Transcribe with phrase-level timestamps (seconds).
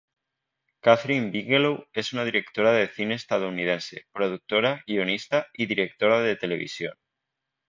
[0.85, 6.95] Kathryn Bigelow es una directora de cine estadounidense, productora, guionista, y directora de televisión.